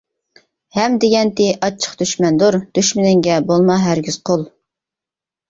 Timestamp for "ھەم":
0.77-0.95